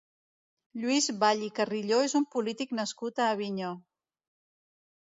Lluís 0.83 1.09
Vall 1.25 1.43
i 1.49 1.51
Carrillo 1.59 2.01
és 2.07 2.17
un 2.21 2.27
polític 2.37 2.75
nascut 2.81 3.23
a 3.27 3.31
Avinyó. 3.37 3.73